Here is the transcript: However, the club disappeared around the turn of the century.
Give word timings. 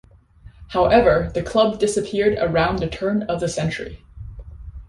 However, 0.69 1.29
the 1.31 1.43
club 1.43 1.77
disappeared 1.77 2.35
around 2.39 2.77
the 2.79 2.87
turn 2.87 3.21
of 3.21 3.39
the 3.39 3.47
century. 3.47 4.03